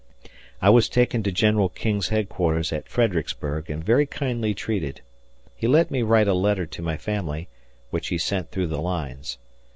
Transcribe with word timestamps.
I 0.63 0.71
was 0.71 0.89
taken 0.89 1.21
to 1.21 1.31
General 1.31 1.69
King's 1.69 2.07
headquarters 2.09 2.73
at 2.73 2.89
Fredericksburg 2.89 3.69
and 3.69 3.83
very 3.83 4.07
kindly 4.07 4.55
treated. 4.55 5.01
He 5.55 5.67
let 5.67 5.91
me 5.91 6.01
write 6.01 6.27
a 6.27 6.33
letter 6.33 6.65
to 6.65 6.81
my 6.81 6.97
family, 6.97 7.49
which 7.91 8.07
he 8.07 8.17
sent 8.17 8.49
through 8.49 8.65
the 8.73 8.81
lines. 8.81 9.37